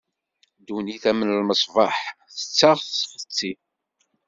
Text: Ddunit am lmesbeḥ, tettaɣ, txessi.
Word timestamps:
Ddunit 0.59 1.03
am 1.09 1.19
lmesbeḥ, 1.29 1.95
tettaɣ, 2.35 2.77
txessi. 2.87 3.51